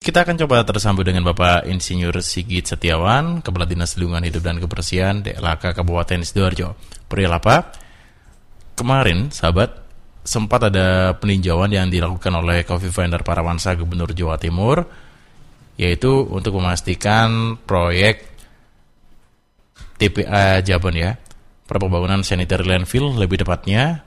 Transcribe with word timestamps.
Kita 0.00 0.24
akan 0.24 0.40
coba 0.40 0.64
tersambung 0.64 1.04
dengan 1.04 1.28
Bapak 1.28 1.68
Insinyur 1.68 2.24
Sigit 2.24 2.64
Setiawan, 2.64 3.44
Kepala 3.44 3.68
Dinas 3.68 4.00
Lingkungan 4.00 4.24
Hidup 4.24 4.40
dan 4.40 4.56
Kebersihan 4.56 5.20
DLHK 5.20 5.76
Kabupaten 5.76 6.24
Sidoarjo. 6.24 6.72
Perihal 7.04 7.36
apa? 7.36 7.68
Kemarin, 8.72 9.28
sahabat, 9.28 9.76
sempat 10.24 10.72
ada 10.72 11.12
peninjauan 11.20 11.68
yang 11.68 11.92
dilakukan 11.92 12.32
oleh 12.32 12.64
Coffee 12.64 12.88
Vendor 12.88 13.20
Parawansa 13.20 13.76
Gubernur 13.76 14.16
Jawa 14.16 14.40
Timur, 14.40 14.88
yaitu 15.76 16.24
untuk 16.32 16.56
memastikan 16.56 17.60
proyek 17.60 18.24
TPA 20.00 20.64
Jabon 20.64 20.96
ya, 20.96 21.20
pembangunan 21.68 22.24
sanitary 22.24 22.64
landfill 22.64 23.20
lebih 23.20 23.44
tepatnya, 23.44 24.00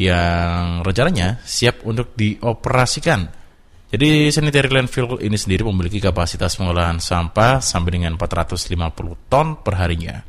yang 0.00 0.80
rencananya 0.80 1.44
siap 1.44 1.84
untuk 1.84 2.16
dioperasikan 2.16 3.39
jadi 3.90 4.30
sanitary 4.30 4.70
landfill 4.70 5.18
ini 5.18 5.34
sendiri 5.34 5.66
memiliki 5.66 5.98
kapasitas 5.98 6.54
pengolahan 6.54 7.02
sampah 7.02 7.58
sampai 7.58 7.98
dengan 7.98 8.14
450 8.14 8.70
ton 9.26 9.58
per 9.58 9.74
harinya. 9.82 10.22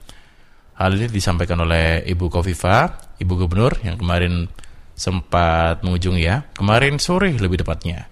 Hal 0.82 0.98
ini 0.98 1.06
disampaikan 1.06 1.62
oleh 1.62 2.02
Ibu 2.02 2.26
Kofifa, 2.26 2.90
Ibu 3.22 3.46
Gubernur 3.46 3.78
yang 3.86 4.02
kemarin 4.02 4.50
sempat 4.98 5.86
mengunjungi 5.86 6.22
ya, 6.26 6.42
kemarin 6.58 6.98
sore 6.98 7.30
lebih 7.38 7.62
tepatnya. 7.62 8.10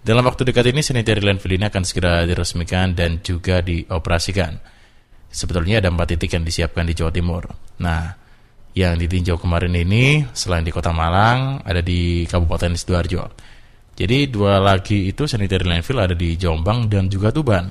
Dalam 0.00 0.24
waktu 0.24 0.48
dekat 0.48 0.72
ini 0.72 0.80
sanitary 0.80 1.20
landfill 1.20 1.60
ini 1.60 1.68
akan 1.68 1.84
segera 1.84 2.24
diresmikan 2.24 2.96
dan 2.96 3.20
juga 3.20 3.60
dioperasikan. 3.60 4.56
Sebetulnya 5.28 5.84
ada 5.84 5.92
empat 5.92 6.16
titik 6.16 6.32
yang 6.32 6.48
disiapkan 6.48 6.88
di 6.88 6.96
Jawa 6.96 7.12
Timur. 7.12 7.44
Nah, 7.84 8.16
yang 8.72 8.96
ditinjau 8.96 9.36
kemarin 9.36 9.76
ini 9.76 10.24
selain 10.32 10.64
di 10.64 10.72
Kota 10.72 10.96
Malang, 10.96 11.60
ada 11.60 11.84
di 11.84 12.24
Kabupaten 12.24 12.72
Sidoarjo. 12.72 13.24
Jadi 13.98 14.30
dua 14.30 14.62
lagi 14.62 15.10
itu 15.10 15.26
sanitary 15.26 15.66
landfill 15.66 15.98
ada 15.98 16.14
di 16.14 16.38
Jombang 16.38 16.86
dan 16.86 17.10
juga 17.10 17.34
Tuban. 17.34 17.66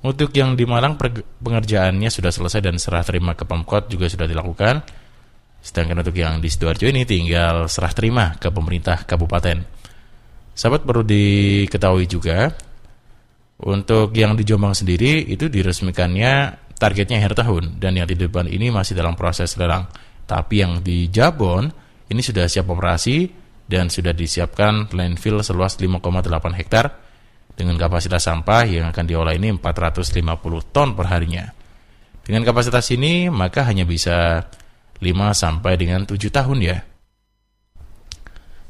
Untuk 0.00 0.32
yang 0.32 0.56
di 0.56 0.64
Malang 0.64 0.96
pengerjaannya 0.96 2.08
sudah 2.08 2.32
selesai 2.32 2.64
dan 2.64 2.80
serah 2.80 3.04
terima 3.04 3.36
ke 3.36 3.44
Pemkot 3.44 3.92
juga 3.92 4.08
sudah 4.08 4.24
dilakukan. 4.24 4.80
Sedangkan 5.60 6.00
untuk 6.00 6.16
yang 6.16 6.40
di 6.40 6.48
Sidoarjo 6.48 6.88
ini 6.88 7.04
tinggal 7.04 7.68
serah 7.68 7.92
terima 7.92 8.32
ke 8.40 8.48
pemerintah 8.48 9.04
kabupaten. 9.04 9.60
Sahabat 10.56 10.88
perlu 10.88 11.04
diketahui 11.04 12.08
juga 12.08 12.48
untuk 13.60 14.16
yang 14.16 14.38
di 14.38 14.48
Jombang 14.48 14.72
sendiri 14.72 15.26
itu 15.28 15.52
diresmikannya 15.52 16.64
targetnya 16.78 17.20
akhir 17.20 17.44
tahun 17.44 17.76
dan 17.82 17.98
yang 17.98 18.08
di 18.08 18.16
depan 18.16 18.48
ini 18.48 18.72
masih 18.72 18.96
dalam 18.96 19.18
proses 19.18 19.52
lelang. 19.60 19.84
Tapi 20.24 20.64
yang 20.64 20.80
di 20.80 21.12
Jabon 21.12 21.68
ini 22.08 22.22
sudah 22.24 22.48
siap 22.48 22.70
operasi 22.72 23.47
dan 23.68 23.92
sudah 23.92 24.16
disiapkan 24.16 24.88
landfill 24.96 25.44
seluas 25.44 25.76
5,8 25.76 26.00
hektar 26.56 26.96
dengan 27.52 27.76
kapasitas 27.76 28.24
sampah 28.24 28.64
yang 28.64 28.88
akan 28.88 29.04
diolah 29.04 29.36
ini 29.36 29.52
450 29.52 30.24
ton 30.72 30.96
per 30.96 31.06
harinya. 31.12 31.52
Dengan 32.24 32.48
kapasitas 32.48 32.88
ini 32.90 33.28
maka 33.28 33.68
hanya 33.68 33.84
bisa 33.84 34.48
5 34.98 35.04
sampai 35.36 35.76
dengan 35.76 36.08
7 36.08 36.16
tahun 36.32 36.58
ya. 36.64 36.78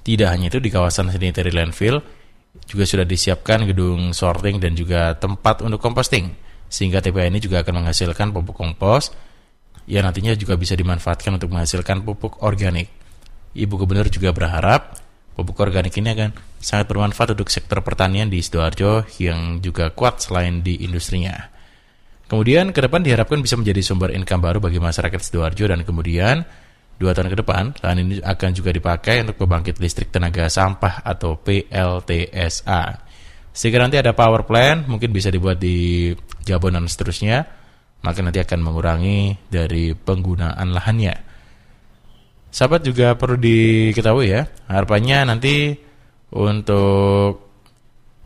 Tidak 0.03 0.29
hanya 0.29 0.51
itu 0.51 0.59
di 0.59 0.69
kawasan 0.73 1.15
sanitary 1.15 1.55
landfill 1.55 2.03
juga 2.67 2.85
sudah 2.89 3.07
disiapkan 3.07 3.71
gedung 3.71 4.11
sorting 4.11 4.59
dan 4.59 4.75
juga 4.75 5.15
tempat 5.15 5.63
untuk 5.63 5.79
composting 5.79 6.33
sehingga 6.67 6.99
TPA 6.99 7.31
ini 7.31 7.39
juga 7.39 7.63
akan 7.63 7.85
menghasilkan 7.85 8.35
pupuk 8.35 8.57
kompos 8.57 9.15
yang 9.89 10.05
nantinya 10.05 10.37
juga 10.37 10.59
bisa 10.59 10.77
dimanfaatkan 10.77 11.39
untuk 11.39 11.49
menghasilkan 11.55 12.05
pupuk 12.05 12.45
organik. 12.45 12.98
Ibu 13.55 13.85
Gubernur 13.85 14.09
juga 14.13 14.35
berharap 14.35 14.99
pupuk 15.39 15.63
organik 15.63 15.95
ini 16.03 16.11
akan 16.19 16.31
sangat 16.59 16.91
bermanfaat 16.91 17.39
untuk 17.39 17.47
sektor 17.49 17.79
pertanian 17.87 18.27
di 18.27 18.43
Sidoarjo 18.43 19.07
yang 19.23 19.63
juga 19.63 19.95
kuat 19.95 20.19
selain 20.19 20.67
di 20.67 20.83
industrinya. 20.83 21.55
Kemudian 22.29 22.75
ke 22.75 22.85
depan 22.85 23.01
diharapkan 23.01 23.41
bisa 23.41 23.57
menjadi 23.57 23.81
sumber 23.81 24.13
income 24.13 24.43
baru 24.45 24.59
bagi 24.59 24.83
masyarakat 24.83 25.17
Sidoarjo 25.23 25.65
dan 25.71 25.81
kemudian 25.87 26.45
dua 26.99 27.15
tahun 27.15 27.31
ke 27.31 27.39
depan 27.41 27.65
lahan 27.79 27.99
ini 28.03 28.15
akan 28.21 28.51
juga 28.53 28.75
dipakai 28.75 29.23
untuk 29.23 29.39
pembangkit 29.39 29.79
listrik 29.79 30.11
tenaga 30.11 30.51
sampah 30.51 31.07
atau 31.07 31.39
PLTSA. 31.39 32.83
Sehingga 33.55 33.79
nanti 33.81 33.97
ada 33.97 34.13
power 34.13 34.45
plant 34.45 34.91
mungkin 34.91 35.15
bisa 35.15 35.31
dibuat 35.31 35.63
di 35.63 36.11
Jabon 36.43 36.75
dan 36.75 36.87
seterusnya, 36.87 37.47
maka 38.03 38.23
nanti 38.23 38.39
akan 38.43 38.61
mengurangi 38.61 39.35
dari 39.49 39.95
penggunaan 39.95 40.69
lahannya. 40.75 41.28
Sahabat 42.49 42.81
juga 42.81 43.13
perlu 43.13 43.37
diketahui 43.37 44.33
ya, 44.33 44.49
harapannya 44.73 45.29
nanti 45.29 45.77
untuk 46.33 47.45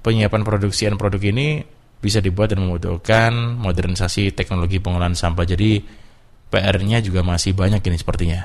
penyiapan 0.03 0.43
produksi 0.47 0.87
dan 0.87 0.95
produk 0.99 1.23
ini 1.23 1.63
bisa 2.03 2.19
dibuat 2.19 2.55
dan 2.55 2.67
membutuhkan 2.67 3.59
modernisasi 3.59 4.35
teknologi 4.35 4.79
pengolahan 4.79 5.15
sampah. 5.15 5.47
Jadi 5.47 5.83
PR-nya 6.51 6.99
juga 7.03 7.23
masih 7.27 7.55
banyak 7.55 7.83
ini 7.83 7.97
sepertinya. 7.99 8.43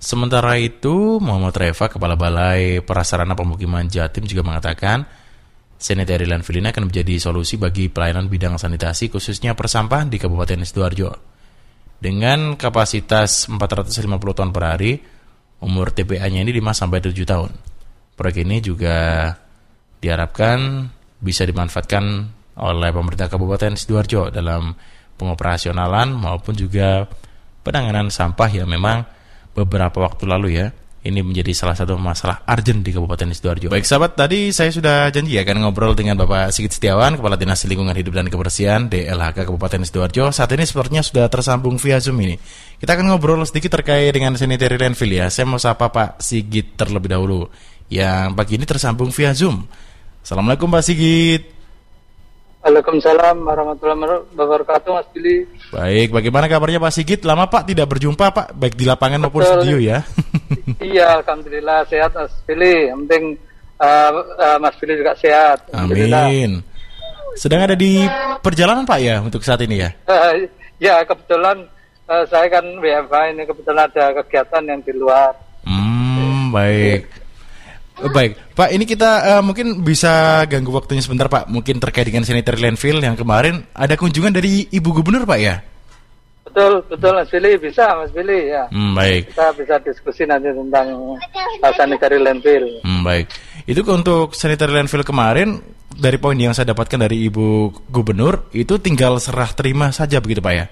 Sementara 0.00 0.60
itu, 0.60 1.16
Muhammad 1.16 1.56
Reva, 1.56 1.88
Kepala 1.88 2.12
Balai 2.12 2.84
Prasarana 2.84 3.32
Pemukiman 3.32 3.88
Jatim 3.88 4.28
juga 4.28 4.44
mengatakan, 4.44 5.08
sanitary 5.80 6.28
landfill 6.28 6.60
ini 6.60 6.68
akan 6.72 6.92
menjadi 6.92 7.16
solusi 7.16 7.56
bagi 7.56 7.88
pelayanan 7.88 8.28
bidang 8.28 8.56
sanitasi 8.56 9.08
khususnya 9.08 9.52
persampahan 9.52 10.08
di 10.08 10.16
Kabupaten 10.16 10.64
Sidoarjo 10.64 11.33
dengan 12.04 12.60
kapasitas 12.60 13.48
450 13.48 14.36
ton 14.36 14.52
per 14.52 14.64
hari, 14.68 15.00
umur 15.64 15.88
TPA-nya 15.88 16.44
ini 16.44 16.52
5 16.60 16.76
sampai 16.84 17.00
7 17.00 17.16
tahun. 17.24 17.50
Proyek 18.12 18.44
ini 18.44 18.60
juga 18.60 19.32
diharapkan 20.04 20.84
bisa 21.16 21.48
dimanfaatkan 21.48 22.04
oleh 22.60 22.90
pemerintah 22.92 23.32
Kabupaten 23.32 23.72
Sidoarjo 23.72 24.28
dalam 24.28 24.76
pengoperasionalan 25.16 26.12
maupun 26.12 26.52
juga 26.52 27.08
penanganan 27.64 28.12
sampah 28.12 28.52
yang 28.52 28.68
memang 28.68 29.08
beberapa 29.56 30.04
waktu 30.04 30.28
lalu 30.28 30.60
ya 30.60 30.68
ini 31.04 31.20
menjadi 31.20 31.52
salah 31.52 31.76
satu 31.76 32.00
masalah 32.00 32.40
urgent 32.48 32.80
di 32.80 32.90
Kabupaten 32.96 33.28
Sidoarjo. 33.28 33.68
Baik 33.68 33.84
sahabat, 33.84 34.16
tadi 34.16 34.48
saya 34.56 34.72
sudah 34.72 35.12
janji 35.12 35.36
akan 35.36 35.60
ngobrol 35.60 35.92
dengan 35.92 36.16
Bapak 36.16 36.48
Sigit 36.48 36.72
Setiawan, 36.72 37.20
Kepala 37.20 37.36
Dinas 37.36 37.60
Lingkungan 37.68 37.92
Hidup 37.92 38.16
dan 38.16 38.32
Kebersihan 38.32 38.88
DLHK 38.88 39.44
Kabupaten 39.44 39.84
Sidoarjo. 39.84 40.32
Saat 40.32 40.56
ini 40.56 40.64
sepertinya 40.64 41.04
sudah 41.04 41.28
tersambung 41.28 41.76
via 41.76 42.00
Zoom 42.00 42.24
ini. 42.24 42.40
Kita 42.80 42.96
akan 42.96 43.12
ngobrol 43.12 43.44
sedikit 43.44 43.76
terkait 43.76 44.16
dengan 44.16 44.32
sanitary 44.34 44.80
landfill 44.80 45.12
ya. 45.12 45.28
Saya 45.28 45.44
mau 45.44 45.60
sapa 45.60 45.92
Pak 45.92 46.24
Sigit 46.24 46.72
terlebih 46.74 47.12
dahulu. 47.12 47.52
Yang 47.92 48.32
pagi 48.32 48.52
ini 48.56 48.64
tersambung 48.64 49.12
via 49.12 49.36
Zoom. 49.36 49.60
Assalamualaikum 50.24 50.72
Pak 50.72 50.82
Sigit. 50.88 51.53
Waalaikumsalam 52.64 53.44
warahmatullahi 53.44 54.24
wabarakatuh 54.32 54.96
Mas 54.96 55.08
Billy. 55.12 55.44
Baik, 55.68 56.16
bagaimana 56.16 56.48
kabarnya 56.48 56.80
Pak 56.80 56.96
Sigit? 56.96 57.20
Lama 57.20 57.44
Pak 57.44 57.68
tidak 57.68 57.92
berjumpa 57.92 58.32
Pak, 58.32 58.56
baik 58.56 58.72
di 58.80 58.88
lapangan 58.88 59.20
Betul. 59.20 59.28
maupun 59.28 59.42
studio 59.44 59.76
ya. 59.76 60.00
iya, 60.80 61.20
Alhamdulillah 61.20 61.84
sehat 61.92 62.16
Mas 62.16 62.32
Billy. 62.48 62.88
Yang 62.88 62.98
penting 63.04 63.24
uh, 63.84 64.10
uh, 64.16 64.56
Mas 64.64 64.80
Billy 64.80 64.96
juga 64.96 65.12
sehat. 65.20 65.68
Amin. 65.76 66.64
Sedang 67.36 67.68
ada 67.68 67.76
di 67.76 68.00
perjalanan 68.40 68.88
Pak 68.88 68.98
ya 69.04 69.20
untuk 69.20 69.44
saat 69.44 69.60
ini 69.60 69.84
ya? 69.84 69.92
Uh, 70.08 70.48
ya, 70.80 71.04
kebetulan 71.04 71.68
uh, 72.08 72.24
saya 72.32 72.48
kan 72.48 72.64
WFH 72.80 73.14
ini 73.36 73.44
kebetulan 73.44 73.92
ada 73.92 74.16
kegiatan 74.24 74.64
yang 74.64 74.80
di 74.80 74.92
luar. 74.96 75.36
Hmm, 75.68 76.48
baik. 76.48 77.23
Oh, 78.02 78.10
baik, 78.10 78.58
Pak. 78.58 78.74
Ini 78.74 78.84
kita 78.90 79.38
uh, 79.38 79.42
mungkin 79.46 79.86
bisa 79.86 80.42
ganggu 80.50 80.74
waktunya 80.74 80.98
sebentar, 80.98 81.30
Pak. 81.30 81.46
Mungkin 81.46 81.78
terkait 81.78 82.10
dengan 82.10 82.26
sanitary 82.26 82.58
landfill 82.58 82.98
yang 82.98 83.14
kemarin 83.14 83.62
ada 83.70 83.94
kunjungan 83.94 84.34
dari 84.34 84.66
Ibu 84.66 84.90
Gubernur, 84.98 85.22
Pak 85.22 85.38
ya? 85.38 85.62
Betul, 86.42 86.82
betul, 86.90 87.14
Mas 87.14 87.30
Billy. 87.30 87.54
Bisa, 87.54 87.94
Mas 87.94 88.10
Billy, 88.10 88.50
ya. 88.50 88.66
Hmm, 88.74 88.98
baik. 88.98 89.30
Kita 89.30 89.46
bisa 89.54 89.74
diskusi 89.78 90.26
nanti 90.26 90.50
tentang 90.50 90.90
uh, 91.62 91.72
sanitary 91.78 92.18
landfill. 92.18 92.82
Hmm, 92.82 93.06
baik. 93.06 93.30
Itu 93.62 93.86
untuk 93.86 94.34
sanitary 94.34 94.74
landfill 94.74 95.06
kemarin 95.06 95.62
dari 95.94 96.18
poin 96.18 96.34
yang 96.34 96.50
saya 96.50 96.74
dapatkan 96.74 97.06
dari 97.06 97.30
Ibu 97.30 97.70
Gubernur 97.94 98.50
itu 98.50 98.74
tinggal 98.82 99.22
serah 99.22 99.54
terima 99.54 99.94
saja 99.94 100.18
begitu, 100.18 100.42
Pak 100.42 100.54
ya? 100.54 100.66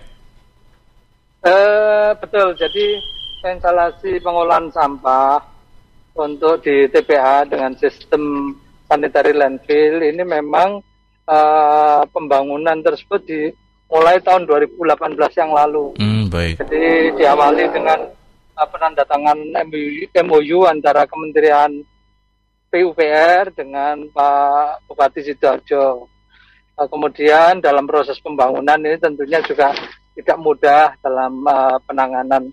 Uh, 1.47 2.11
betul. 2.19 2.51
Jadi 2.59 2.99
instalasi 3.47 4.19
pengolahan 4.23 4.71
sampah 4.75 5.52
untuk 6.13 6.61
di 6.61 6.89
TPA 6.93 7.49
dengan 7.49 7.73
sistem 7.77 8.53
sanitary 8.89 9.33
landfill 9.33 10.05
ini 10.05 10.21
memang 10.21 10.85
uh, 11.25 12.03
pembangunan 12.13 12.77
tersebut 12.85 13.25
dimulai 13.25 14.21
tahun 14.21 14.45
2018 14.45 15.41
yang 15.41 15.53
lalu. 15.57 15.97
Hmm, 15.97 16.29
baik. 16.29 16.61
Jadi 16.61 17.17
diawali 17.17 17.65
dengan 17.73 18.01
uh, 18.57 18.69
penandatangan 18.69 19.39
MOU, 19.65 20.13
MOU 20.13 20.59
antara 20.69 21.09
Kementerian 21.09 21.81
PUPR 22.73 23.53
dengan 23.53 24.05
Pak 24.13 24.89
Bupati 24.89 25.21
Sidoarjo. 25.25 26.09
Uh, 26.77 26.89
kemudian 26.89 27.61
dalam 27.61 27.89
proses 27.89 28.17
pembangunan 28.21 28.81
ini 28.81 28.97
tentunya 29.01 29.41
juga 29.45 29.73
tidak 30.13 30.39
mudah 30.41 30.93
dalam 31.01 31.41
uh, 31.45 31.77
penanganan 31.89 32.53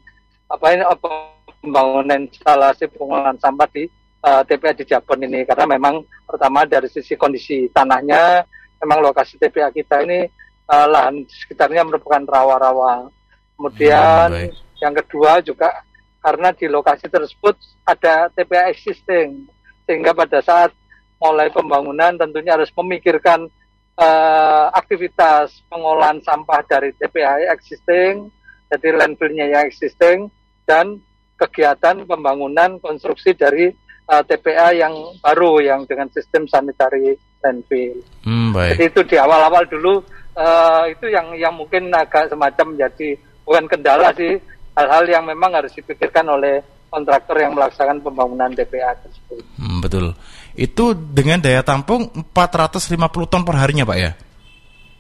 apa 0.50 0.66
ini 0.74 0.84
apa 0.84 1.39
pembangunan 1.60 2.26
instalasi 2.28 2.88
pengolahan 2.92 3.38
sampah 3.40 3.68
di 3.72 3.88
uh, 4.24 4.42
TPA 4.44 4.76
di 4.76 4.84
Jabon 4.88 5.24
ini. 5.24 5.44
Karena 5.44 5.66
memang 5.68 6.04
pertama 6.26 6.64
dari 6.66 6.88
sisi 6.92 7.16
kondisi 7.20 7.68
tanahnya 7.72 8.44
memang 8.80 9.04
lokasi 9.04 9.36
TPA 9.36 9.72
kita 9.76 10.04
ini 10.08 10.28
uh, 10.72 10.88
lahan 10.88 11.24
sekitarnya 11.28 11.84
merupakan 11.84 12.24
rawa-rawa. 12.24 13.12
Kemudian 13.60 14.28
hmm, 14.32 14.56
yang 14.80 14.94
kedua 14.96 15.44
juga 15.44 15.84
karena 16.20 16.52
di 16.56 16.68
lokasi 16.68 17.12
tersebut 17.12 17.56
ada 17.84 18.32
TPA 18.32 18.72
existing. 18.72 19.48
Sehingga 19.84 20.16
pada 20.16 20.40
saat 20.40 20.72
mulai 21.20 21.52
pembangunan 21.52 22.16
tentunya 22.16 22.56
harus 22.56 22.72
memikirkan 22.72 23.52
uh, 24.00 24.68
aktivitas 24.72 25.60
pengolahan 25.68 26.24
sampah 26.24 26.64
dari 26.64 26.96
TPA 26.96 27.52
existing, 27.52 28.32
jadi 28.72 28.88
landfillnya 28.96 29.46
yang 29.52 29.64
existing, 29.68 30.32
dan 30.64 31.04
kegiatan 31.40 32.04
pembangunan 32.04 32.76
konstruksi 32.84 33.32
dari 33.32 33.72
uh, 34.12 34.20
eh, 34.20 34.24
TPA 34.28 34.76
yang 34.76 34.94
baru 35.24 35.64
yang 35.64 35.88
dengan 35.88 36.12
sistem 36.12 36.44
sanitary 36.52 37.16
landfill. 37.40 38.04
Hmm, 38.28 38.52
baik. 38.52 38.76
Jadi 38.76 38.84
itu 38.92 39.02
di 39.16 39.16
awal-awal 39.16 39.64
dulu 39.72 40.04
uh, 40.36 40.84
itu 40.92 41.08
yang 41.08 41.32
yang 41.40 41.56
mungkin 41.56 41.88
agak 41.96 42.28
semacam 42.28 42.76
jadi 42.76 43.16
bukan 43.48 43.66
kendala 43.72 44.12
sih 44.14 44.36
hal-hal 44.76 45.04
yang 45.08 45.24
memang 45.24 45.56
harus 45.56 45.72
dipikirkan 45.72 46.28
oleh 46.28 46.60
kontraktor 46.90 47.38
yang 47.38 47.54
melaksanakan 47.54 48.02
pembangunan 48.02 48.50
TPA 48.52 48.98
tersebut. 49.00 49.46
Hmm, 49.56 49.80
betul. 49.80 50.18
Itu 50.58 50.98
dengan 50.98 51.40
daya 51.40 51.62
tampung 51.62 52.10
450 52.34 53.30
ton 53.30 53.46
per 53.46 53.56
harinya, 53.62 53.86
Pak 53.86 53.98
ya? 53.98 54.12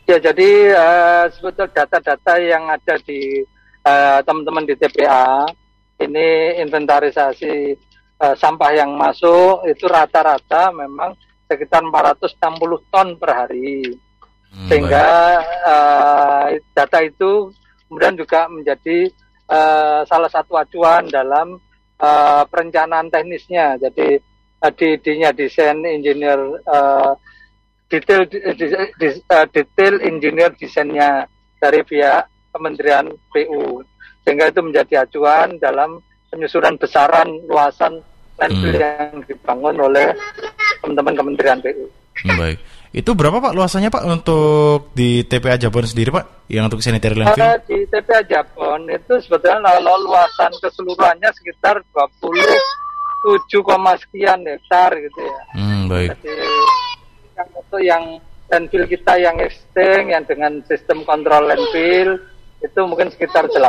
Ya, 0.10 0.18
jadi 0.18 0.74
uh, 0.74 1.26
sebetulnya 1.34 1.86
data-data 1.86 2.34
yang 2.42 2.66
ada 2.70 2.98
di 3.06 3.46
uh, 3.86 4.20
teman-teman 4.26 4.66
di 4.66 4.74
TPA 4.78 5.46
ini 6.00 6.60
inventarisasi 6.64 7.76
uh, 8.20 8.36
sampah 8.36 8.72
yang 8.76 8.96
masuk 8.96 9.68
itu 9.68 9.86
rata-rata 9.88 10.72
memang 10.72 11.16
sekitar 11.50 11.82
460 11.82 12.92
ton 12.92 13.08
per 13.18 13.30
hari. 13.34 13.84
Hmm, 14.50 14.68
Sehingga 14.70 15.08
uh, 15.66 16.46
data 16.74 17.00
itu 17.06 17.54
kemudian 17.90 18.18
juga 18.18 18.50
menjadi 18.50 19.10
uh, 19.50 20.02
salah 20.06 20.30
satu 20.30 20.58
acuan 20.58 21.10
dalam 21.10 21.58
uh, 22.02 22.44
perencanaan 22.50 23.10
teknisnya. 23.10 23.78
Jadi 23.78 24.18
uh, 24.62 24.72
di 24.74 24.98
dinya 25.02 25.30
desain 25.34 25.78
engineer 25.86 26.40
uh, 26.66 27.14
detail 27.90 28.26
di, 28.30 28.38
di, 28.98 29.08
uh, 29.30 29.46
detail 29.50 30.02
engineer 30.06 30.54
desainnya 30.56 31.26
dari 31.58 31.82
pihak 31.84 32.30
Kementerian 32.50 33.14
PU 33.30 33.86
sehingga 34.30 34.54
itu 34.54 34.62
menjadi 34.62 35.10
acuan 35.10 35.58
dalam 35.58 35.98
penyusunan 36.30 36.78
besaran 36.78 37.26
luasan 37.50 37.98
landfill 38.38 38.78
hmm. 38.78 38.86
yang 38.86 39.18
dibangun 39.26 39.76
oleh 39.82 40.14
teman-teman 40.86 41.18
Kementerian 41.18 41.58
PU. 41.58 41.90
Hmm, 42.22 42.38
baik. 42.38 42.62
Itu 42.94 43.18
berapa 43.18 43.42
Pak 43.42 43.58
luasannya 43.58 43.90
Pak 43.90 44.06
untuk 44.06 44.94
di 44.94 45.26
TPA 45.26 45.58
Jabon 45.58 45.90
sendiri 45.90 46.14
Pak 46.14 46.46
yang 46.46 46.70
untuk 46.70 46.86
sanitary 46.86 47.18
landfill? 47.18 47.42
Uh, 47.42 47.58
di 47.66 47.90
TPA 47.90 48.22
Jabon 48.22 48.86
itu 48.86 49.14
sebetulnya 49.26 49.82
luasan 49.82 50.54
keseluruhannya 50.62 51.30
sekitar 51.34 51.82
27, 51.90 53.50
sekian 54.06 54.46
hektar 54.46 54.94
gitu 54.94 55.20
ya. 55.26 55.42
Hmm, 55.58 55.90
baik. 55.90 56.14
Jadi 56.22 56.38
yang 57.34 57.50
itu 57.58 57.78
yang 57.82 58.04
landfill 58.54 58.86
kita 58.86 59.14
yang 59.18 59.42
existing 59.42 60.14
yang 60.14 60.22
dengan 60.30 60.62
sistem 60.70 61.02
kontrol 61.02 61.50
landfill 61.50 62.22
itu 62.60 62.80
mungkin 62.84 63.12
sekitar 63.12 63.48
8 63.48 63.56
uh, 63.56 63.66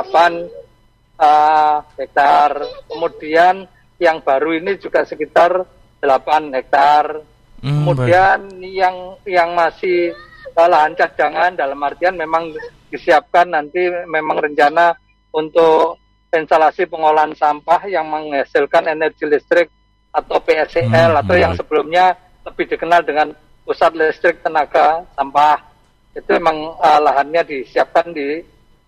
eh, 1.19 1.77
hektar. 2.01 2.51
Kemudian 2.91 3.67
yang 4.01 4.23
baru 4.25 4.57
ini 4.59 4.79
juga 4.81 5.07
sekitar 5.07 5.63
8 6.03 6.55
hektar 6.57 7.23
Hmm, 7.61 7.85
Kemudian 7.85 8.39
baik. 8.49 8.73
yang 8.73 8.97
yang 9.29 9.53
masih 9.53 10.17
lahan 10.57 10.97
cadangan 10.97 11.53
dalam 11.53 11.77
artian 11.85 12.17
memang 12.17 12.53
disiapkan 12.89 13.49
nanti 13.53 13.85
memang 14.09 14.41
rencana 14.41 14.97
untuk 15.33 16.01
instalasi 16.33 16.89
pengolahan 16.89 17.37
sampah 17.37 17.85
yang 17.87 18.09
menghasilkan 18.09 18.89
energi 18.89 19.29
listrik 19.29 19.69
atau 20.11 20.41
PSCL 20.41 21.13
hmm, 21.15 21.21
atau 21.21 21.35
baik. 21.37 21.45
yang 21.45 21.53
sebelumnya 21.55 22.05
lebih 22.49 22.65
dikenal 22.67 23.01
dengan 23.05 23.29
pusat 23.63 23.93
listrik 23.95 24.41
tenaga 24.41 25.05
sampah 25.15 25.61
itu 26.17 26.29
memang 26.41 26.75
uh, 26.81 26.99
lahannya 26.99 27.45
disiapkan 27.47 28.11
di 28.11 28.43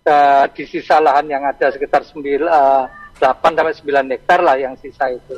uh, 0.07 0.45
di 0.51 0.63
sisa 0.67 0.99
lahan 0.99 1.27
yang 1.27 1.43
ada 1.43 1.71
sekitar 1.71 2.03
9 2.03 2.19
uh, 2.43 2.85
8 3.19 3.39
sampai 3.39 3.75
9 3.75 4.13
hektar 4.13 4.39
lah 4.43 4.55
yang 4.59 4.75
sisa 4.79 5.07
itu. 5.11 5.37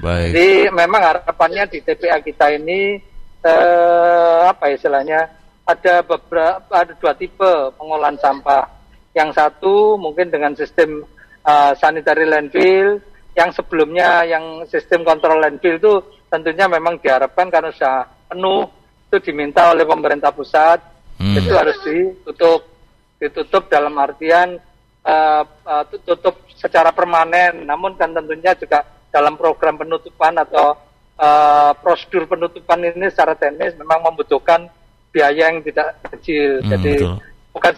Baik. 0.00 0.32
Jadi 0.32 0.48
memang 0.72 1.00
harapannya 1.00 1.64
di 1.72 1.80
TPA 1.80 2.20
kita 2.20 2.52
ini 2.52 3.00
eh, 3.40 4.40
apa 4.44 4.68
istilahnya 4.68 5.24
ada 5.66 6.04
beberapa 6.04 6.68
ada 6.68 6.92
dua 7.00 7.16
tipe 7.16 7.72
pengolahan 7.80 8.20
sampah. 8.20 8.68
Yang 9.16 9.40
satu 9.40 9.96
mungkin 9.96 10.28
dengan 10.28 10.52
sistem 10.52 11.00
uh, 11.40 11.72
sanitary 11.80 12.28
landfill, 12.28 13.00
yang 13.32 13.48
sebelumnya 13.48 14.28
yang 14.28 14.68
sistem 14.68 15.08
kontrol 15.08 15.40
landfill 15.40 15.80
itu 15.80 15.92
tentunya 16.28 16.68
memang 16.68 17.00
diharapkan 17.00 17.48
karena 17.48 17.72
sudah 17.72 18.04
penuh 18.28 18.68
itu 19.08 19.16
diminta 19.32 19.72
oleh 19.72 19.88
pemerintah 19.88 20.28
pusat 20.36 20.84
hmm. 21.16 21.32
itu 21.32 21.52
harus 21.56 21.76
ditutup 21.80 22.75
ditutup 23.16 23.68
dalam 23.72 23.96
artian 23.96 24.60
uh, 25.04 25.42
uh, 25.44 25.84
tutup 26.04 26.44
secara 26.52 26.92
permanen 26.92 27.64
namun 27.64 27.96
kan 27.96 28.12
tentunya 28.12 28.52
juga 28.56 28.84
dalam 29.08 29.38
program 29.40 29.80
penutupan 29.80 30.36
atau 30.36 30.76
uh, 31.16 31.72
prosedur 31.80 32.28
penutupan 32.28 32.80
ini 32.84 33.08
secara 33.08 33.32
teknis 33.32 33.72
memang 33.76 34.04
membutuhkan 34.04 34.68
biaya 35.10 35.48
yang 35.48 35.64
tidak 35.64 35.96
kecil. 36.12 36.60
Hmm, 36.60 36.70
Jadi 36.76 36.92
betul. 37.00 37.16
bukan 37.56 37.74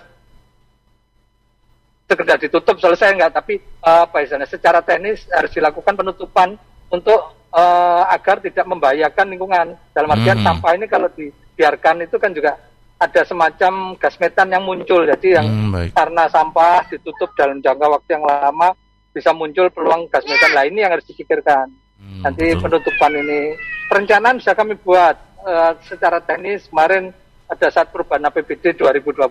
sekedar 2.08 2.38
ditutup 2.40 2.76
selesai 2.82 3.14
enggak, 3.14 3.32
tapi 3.36 3.62
uh, 3.84 4.08
apa 4.08 4.26
istilahnya 4.26 4.50
secara 4.50 4.82
teknis 4.82 5.22
harus 5.30 5.54
dilakukan 5.54 5.94
penutupan 5.94 6.58
untuk 6.90 7.38
uh, 7.54 8.02
agar 8.10 8.42
tidak 8.42 8.66
membahayakan 8.66 9.26
lingkungan. 9.30 9.78
Dalam 9.94 10.10
artian 10.10 10.42
hmm. 10.42 10.46
sampah 10.50 10.72
ini 10.74 10.86
kalau 10.90 11.06
dibiarkan 11.14 12.02
itu 12.02 12.16
kan 12.18 12.34
juga 12.34 12.58
ada 12.98 13.22
semacam 13.22 13.94
gas 13.94 14.18
metan 14.18 14.50
yang 14.50 14.66
muncul. 14.66 15.06
Jadi 15.06 15.38
yang 15.38 15.46
hmm, 15.46 15.94
karena 15.94 16.26
sampah 16.26 16.82
ditutup 16.90 17.30
dalam 17.38 17.62
jangka 17.62 17.86
waktu 17.86 18.10
yang 18.18 18.26
lama 18.26 18.74
bisa 19.14 19.30
muncul 19.30 19.70
peluang 19.70 20.10
gas 20.10 20.26
metan. 20.26 20.50
Ini 20.66 20.86
yang 20.86 20.92
harus 20.98 21.06
dipikirkan. 21.06 21.70
Hmm, 21.98 22.22
Nanti 22.26 22.54
betul. 22.54 22.62
penutupan 22.66 23.12
ini 23.14 23.54
perencanaan 23.86 24.38
bisa 24.42 24.52
kami 24.54 24.74
buat 24.82 25.16
uh, 25.46 25.72
secara 25.86 26.18
teknis 26.22 26.66
kemarin 26.70 27.14
ada 27.48 27.66
saat 27.70 27.88
perubahan 27.94 28.26
APBD 28.28 28.74
2020. 28.74 29.30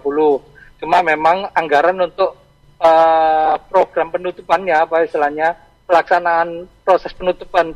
Cuma 0.79 1.03
memang 1.03 1.51
anggaran 1.51 1.99
untuk 1.99 2.39
uh, 2.79 3.55
program 3.67 4.09
penutupannya 4.09 4.73
apa 4.73 5.05
istilahnya 5.05 5.53
pelaksanaan 5.85 6.67
proses 6.83 7.11
penutupan 7.15 7.75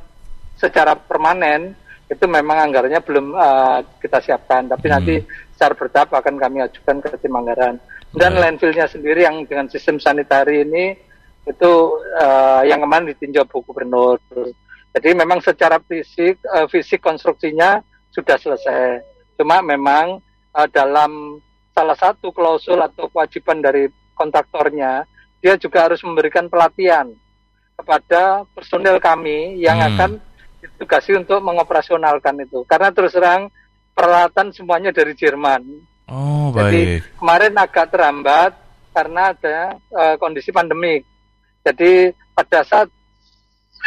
secara 0.55 0.93
permanen 0.95 1.73
itu 2.11 2.27
memang 2.27 2.67
anggarannya 2.67 2.99
belum 2.99 3.25
uh, 3.31 3.79
kita 4.03 4.19
siapkan. 4.19 4.67
Tapi 4.67 4.85
hmm. 4.87 4.93
nanti 4.93 5.15
secara 5.61 5.77
bertahap 5.77 6.09
akan 6.09 6.41
kami 6.41 6.65
ajukan 6.65 7.05
ke 7.05 7.21
tim 7.21 7.37
anggaran. 7.37 7.77
Dan 8.17 8.33
hmm. 8.33 8.41
landfillnya 8.41 8.89
sendiri 8.89 9.29
yang 9.29 9.45
dengan 9.45 9.69
sistem 9.69 10.01
sanitari 10.01 10.65
ini 10.65 10.97
itu 11.45 11.71
uh, 12.17 12.65
yang 12.65 12.81
kemarin 12.81 13.13
ditinjau 13.13 13.45
Bu 13.45 13.61
Gubernur. 13.61 14.17
Jadi 14.97 15.13
memang 15.13 15.37
secara 15.37 15.77
fisik 15.77 16.41
uh, 16.49 16.65
fisik 16.65 17.05
konstruksinya 17.05 17.77
sudah 18.09 18.41
selesai. 18.41 19.05
Cuma 19.37 19.61
memang 19.61 20.17
uh, 20.57 20.65
dalam 20.73 21.37
salah 21.77 21.93
satu 21.93 22.33
klausul 22.33 22.81
atau 22.81 23.05
kewajiban 23.13 23.61
dari 23.61 23.85
kontraktornya, 24.17 25.05
dia 25.45 25.61
juga 25.61 25.85
harus 25.85 26.01
memberikan 26.01 26.49
pelatihan 26.49 27.05
kepada 27.77 28.49
personel 28.57 28.97
kami 28.97 29.61
yang 29.61 29.77
hmm. 29.77 29.89
akan 29.93 30.11
ditugasi 30.57 31.21
untuk 31.21 31.37
mengoperasionalkan 31.45 32.49
itu. 32.49 32.65
Karena 32.65 32.89
terus 32.89 33.13
terang 33.13 33.53
peralatan 34.01 34.49
semuanya 34.49 34.89
dari 34.89 35.13
Jerman. 35.13 35.61
Oh, 36.09 36.49
baik. 36.49 36.65
Jadi 36.65 36.81
kemarin 37.21 37.53
agak 37.53 37.85
terhambat 37.93 38.51
karena 38.89 39.21
ada 39.29 39.57
uh, 39.93 40.15
kondisi 40.17 40.49
pandemik. 40.49 41.05
Jadi 41.61 42.09
pada 42.33 42.65
saat 42.65 42.89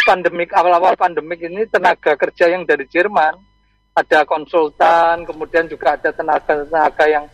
pandemik 0.07 0.55
awal-awal 0.55 0.95
pandemik 0.95 1.43
ini 1.43 1.67
tenaga 1.67 2.15
kerja 2.15 2.47
yang 2.47 2.63
dari 2.63 2.87
Jerman 2.87 3.35
ada 3.95 4.23
konsultan, 4.27 5.27
kemudian 5.27 5.67
juga 5.67 5.99
ada 5.99 6.11
tenaga-tenaga 6.11 7.05
yang 7.11 7.27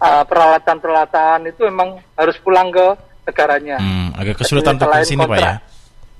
uh, 0.00 0.24
peralatan-peralatan 0.24 1.48
itu 1.48 1.64
memang 1.68 2.00
harus 2.16 2.36
pulang 2.40 2.68
ke 2.68 2.86
negaranya. 3.28 3.80
Hmm, 3.80 4.12
agak 4.16 4.44
kesulitan 4.44 4.76
untuk 4.76 4.92
sini 5.04 5.24
Pak 5.24 5.38
ya. 5.40 5.54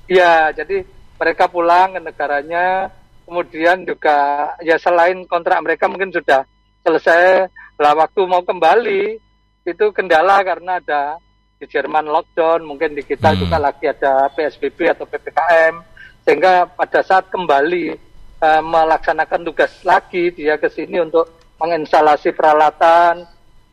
Iya, 0.07 0.35
jadi 0.65 0.85
mereka 1.17 1.49
pulang 1.49 1.97
ke 1.97 2.01
negaranya, 2.01 2.93
kemudian 3.27 3.83
juga 3.83 4.49
ya 4.63 4.79
selain 4.79 5.27
kontrak 5.27 5.59
mereka 5.61 5.91
mungkin 5.91 6.15
sudah 6.15 6.47
selesai, 6.87 7.51
lah 7.77 7.93
waktu 7.99 8.23
mau 8.25 8.47
kembali 8.47 9.19
itu 9.67 9.85
kendala 9.91 10.41
karena 10.47 10.79
ada 10.79 11.19
di 11.59 11.67
Jerman 11.67 12.07
lockdown, 12.07 12.63
mungkin 12.63 12.95
di 12.95 13.03
kita 13.03 13.35
hmm. 13.35 13.39
juga 13.43 13.57
lagi 13.59 13.91
ada 13.91 14.31
PSBB 14.31 14.95
atau 14.95 15.05
PPKM, 15.11 15.75
sehingga 16.23 16.71
pada 16.71 17.03
saat 17.03 17.27
kembali 17.27 17.99
uh, 18.39 18.63
melaksanakan 18.63 19.43
tugas 19.43 19.73
lagi 19.83 20.31
dia 20.31 20.55
ke 20.61 20.71
sini 20.71 21.03
untuk 21.03 21.27
menginstalasi 21.57 22.37
peralatan 22.37 23.25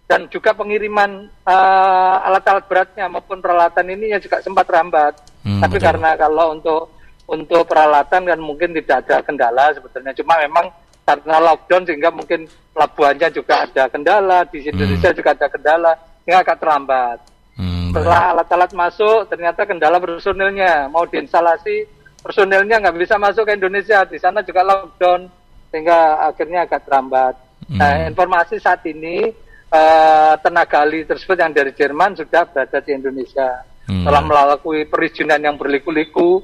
dan 0.07 0.27
juga 0.31 0.55
pengiriman 0.55 1.27
uh, 1.43 2.27
alat-alat 2.27 2.65
beratnya 2.67 3.05
maupun 3.11 3.39
peralatan 3.43 3.87
ini 3.91 4.15
ya 4.15 4.19
juga 4.19 4.39
sempat 4.39 4.67
rambat. 4.67 5.13
Hmm, 5.43 5.59
Tapi 5.59 5.77
betul. 5.77 5.87
karena 5.91 6.09
kalau 6.15 6.55
untuk 6.55 6.81
untuk 7.27 7.63
peralatan 7.67 8.27
kan 8.27 8.39
mungkin 8.39 8.75
tidak 8.75 9.07
ada 9.07 9.23
kendala 9.23 9.71
sebetulnya. 9.71 10.11
Cuma 10.15 10.35
memang 10.43 10.67
karena 11.03 11.37
lockdown 11.39 11.83
sehingga 11.83 12.09
mungkin 12.11 12.47
pelabuhannya 12.71 13.27
juga 13.31 13.67
ada 13.67 13.83
kendala, 13.91 14.47
di 14.47 14.63
Indonesia 14.63 15.11
hmm. 15.11 15.17
juga 15.19 15.29
ada 15.35 15.47
kendala, 15.51 15.91
sehingga 16.23 16.39
agak 16.43 16.57
terlambat. 16.63 17.17
Hmm, 17.53 17.91
Setelah 17.91 18.21
alat-alat 18.33 18.71
masuk, 18.73 19.19
ternyata 19.29 19.61
kendala 19.67 19.99
personilnya 19.99 20.87
mau 20.89 21.03
diinstalasi, 21.05 21.85
personilnya 22.23 22.79
nggak 22.79 22.97
bisa 22.97 23.15
masuk 23.19 23.43
ke 23.45 23.59
Indonesia, 23.59 24.07
di 24.07 24.17
sana 24.17 24.39
juga 24.41 24.63
lockdown, 24.63 25.27
sehingga 25.69 26.23
akhirnya 26.23 26.63
agak 26.63 26.87
terlambat. 26.87 27.35
Hmm. 27.67 27.79
Nah, 27.79 28.07
informasi 28.07 28.59
saat 28.59 28.83
ini 28.87 29.27
uh, 29.71 30.33
tenaga 30.39 30.87
ahli 30.87 31.03
tersebut 31.03 31.35
yang 31.35 31.51
dari 31.51 31.71
Jerman 31.75 32.15
sudah 32.15 32.47
berada 32.47 32.79
di 32.79 32.91
Indonesia. 32.95 33.63
Hmm. 33.83 34.07
Telah 34.07 34.23
melalui 34.23 34.87
perizinan 34.87 35.43
yang 35.43 35.59
berliku-liku, 35.59 36.39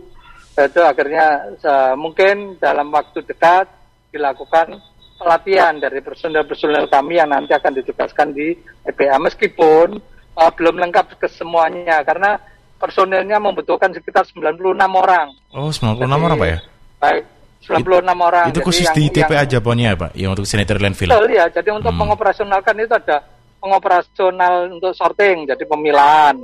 itu 0.65 0.81
akhirnya 0.81 1.55
mungkin 1.95 2.57
dalam 2.59 2.89
waktu 2.89 3.21
dekat 3.23 3.69
dilakukan 4.09 4.81
pelatihan 5.19 5.75
dari 5.77 5.99
personel-personel 5.99 6.87
kami 6.87 7.19
yang 7.19 7.29
nanti 7.29 7.51
akan 7.51 7.75
ditugaskan 7.75 8.31
di 8.31 8.55
EPA 8.87 9.19
meskipun 9.19 9.99
uh, 10.39 10.51
belum 10.55 10.79
lengkap 10.79 11.19
ke 11.19 11.27
semuanya 11.27 11.99
karena 12.07 12.39
personelnya 12.79 13.37
membutuhkan 13.43 13.91
sekitar 13.91 14.23
96 14.23 14.55
orang. 14.79 15.27
Oh, 15.51 15.67
96 15.67 15.99
Jadi, 15.99 16.15
orang 16.15 16.37
Pak 16.39 16.47
ya? 16.47 16.59
Baik. 17.03 17.23
96 17.59 17.75
It, 17.75 18.07
orang. 18.15 18.47
Itu 18.55 18.61
khusus 18.63 18.87
yang, 18.87 18.95
di 18.95 19.05
TPA 19.11 19.43
Japonnya 19.43 19.99
Pak, 19.99 20.15
yang 20.15 20.31
untuk 20.31 20.47
sanitary 20.47 20.79
landfill? 20.79 21.11
Betul 21.11 21.35
ya, 21.35 21.51
jadi 21.51 21.69
untuk 21.75 21.91
hmm. 21.91 21.99
mengoperasionalkan 21.99 22.75
itu 22.79 22.95
ada 22.95 23.17
pengoperasional 23.59 24.71
untuk 24.79 24.95
sorting, 24.95 25.43
jadi 25.43 25.63
pemilahan. 25.67 26.39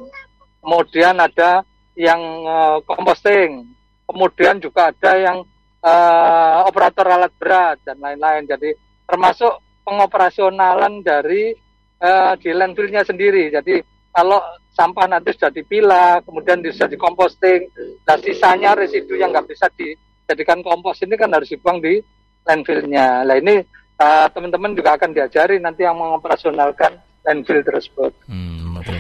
Kemudian 0.60 1.16
ada 1.16 1.64
yang 1.96 2.20
uh, 2.44 2.84
composting. 2.84 3.64
Kemudian 4.06 4.62
juga 4.62 4.94
ada 4.94 5.12
yang 5.18 5.38
uh, 5.82 6.66
operator 6.70 7.06
alat 7.10 7.34
berat 7.38 7.78
dan 7.86 7.98
lain-lain. 8.02 8.46
Jadi 8.46 8.74
termasuk 9.06 9.62
pengoperasionalan 9.86 11.02
dari 11.06 11.54
uh, 12.02 12.34
di 12.38 12.50
landfillnya 12.54 13.06
sendiri. 13.06 13.50
Jadi 13.54 13.82
kalau 14.16 14.40
sampah 14.72 15.08
nanti 15.12 15.36
sudah 15.36 15.52
dipilah, 15.52 16.24
kemudian 16.24 16.64
sudah 16.72 16.90
dikomposting, 16.90 17.68
dan 18.08 18.18
sisanya 18.24 18.72
residu 18.76 19.20
yang 19.20 19.32
nggak 19.32 19.48
bisa 19.52 19.68
di 19.76 19.92
jadikan 20.26 20.64
kompos 20.66 21.04
ini 21.06 21.16
kan 21.20 21.32
harus 21.32 21.52
dibuang 21.52 21.80
di 21.80 22.02
landfillnya. 22.46 23.28
Nah 23.28 23.36
ini 23.38 23.62
uh, 24.00 24.28
teman-teman 24.32 24.74
juga 24.74 24.98
akan 24.98 25.12
diajari 25.14 25.62
nanti 25.62 25.86
yang 25.86 25.98
mengoperasionalkan 25.98 26.98
landfill 27.26 27.62
tersebut. 27.66 28.12
Hmm, 28.30 28.78
betul. 28.80 29.00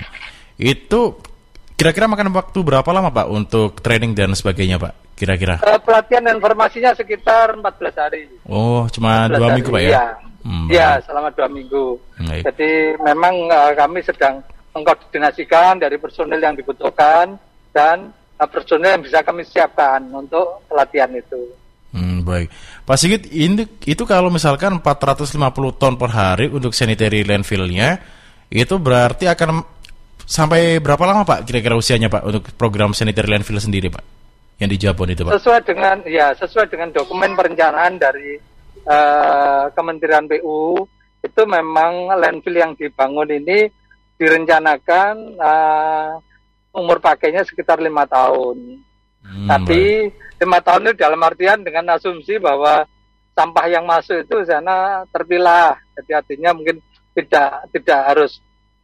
Itu 0.56 1.02
kira-kira 1.76 2.08
makan 2.08 2.32
waktu 2.32 2.60
berapa 2.64 2.90
lama 2.92 3.12
Pak 3.12 3.28
untuk 3.32 3.80
training 3.84 4.16
dan 4.16 4.32
sebagainya 4.36 4.80
Pak? 4.80 5.16
Kira-kira? 5.16 5.64
Uh, 5.64 5.80
pelatihan 5.80 6.28
informasinya 6.28 6.92
sekitar 6.92 7.56
14 7.56 7.96
hari. 7.96 8.28
Oh, 8.44 8.84
cuma 8.92 9.32
dua 9.32 9.56
minggu 9.56 9.72
Pak 9.72 9.82
ya? 9.84 9.92
Iya, 9.92 10.06
hmm, 10.44 10.68
ya, 10.68 10.90
selama 11.08 11.32
dua 11.32 11.48
minggu. 11.48 11.96
Baik. 12.20 12.44
Jadi 12.52 12.72
memang 13.00 13.36
uh, 13.48 13.72
kami 13.72 14.04
sedang 14.04 14.44
mengkoordinasikan 14.76 15.80
dari 15.80 15.96
personil 15.96 16.40
yang 16.44 16.60
dibutuhkan 16.60 17.40
dan 17.72 18.12
uh, 18.36 18.48
personil 18.48 18.92
yang 18.92 19.04
bisa 19.04 19.24
kami 19.24 19.48
siapkan 19.48 20.04
untuk 20.12 20.68
pelatihan 20.68 21.12
itu. 21.16 21.48
Hmm, 21.96 22.28
baik. 22.28 22.52
Pak 22.84 22.98
Sigit, 23.00 23.24
ini, 23.32 23.64
itu 23.88 24.04
kalau 24.04 24.28
misalkan 24.28 24.84
450 24.84 25.80
ton 25.80 25.96
per 25.96 26.12
hari 26.12 26.52
untuk 26.52 26.76
sanitary 26.76 27.24
landfill-nya, 27.24 28.04
itu 28.52 28.76
berarti 28.76 29.32
akan 29.32 29.75
sampai 30.26 30.82
berapa 30.82 31.02
lama 31.06 31.24
Pak 31.24 31.46
kira-kira 31.46 31.78
usianya 31.78 32.10
Pak 32.10 32.24
untuk 32.26 32.44
program 32.58 32.92
sanitary 32.92 33.30
landfill 33.30 33.62
sendiri 33.62 33.94
Pak? 33.94 34.04
Yang 34.60 34.70
di 34.74 34.78
Jabon 34.82 35.10
itu 35.14 35.22
Pak? 35.24 35.38
Sesuai 35.40 35.62
dengan 35.64 35.98
ya 36.10 36.34
sesuai 36.36 36.68
dengan 36.68 36.90
dokumen 36.92 37.38
perencanaan 37.38 38.02
dari 38.02 38.36
uh, 38.86 39.70
Kementerian 39.72 40.26
PU 40.26 40.86
itu 41.26 41.42
memang 41.46 42.14
landfill 42.18 42.58
yang 42.58 42.74
dibangun 42.78 43.30
ini 43.30 43.70
direncanakan 44.16 45.14
uh, 45.42 46.18
umur 46.76 47.00
pakainya 47.00 47.44
sekitar 47.44 47.80
lima 47.80 48.04
tahun. 48.08 48.84
Hmm, 49.26 49.48
Tapi 49.50 50.12
lima 50.40 50.60
tahun 50.62 50.92
itu 50.92 51.02
dalam 51.02 51.22
artian 51.24 51.66
dengan 51.66 51.98
asumsi 51.98 52.38
bahwa 52.38 52.86
sampah 53.36 53.66
yang 53.68 53.84
masuk 53.84 54.24
itu 54.24 54.46
sana 54.48 55.04
terpilah. 55.10 55.76
Jadi 56.00 56.12
artinya 56.14 56.52
mungkin 56.56 56.80
tidak 57.16 57.68
tidak 57.76 58.00
harus 58.08 58.32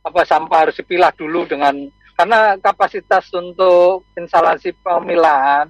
apa 0.01 0.22
sampah 0.25 0.67
harus 0.67 0.75
dipilah 0.81 1.13
dulu 1.13 1.46
dengan 1.46 1.77
karena 2.17 2.58
kapasitas 2.58 3.29
untuk 3.34 4.05
instalasi 4.17 4.74
pemilahan 4.81 5.70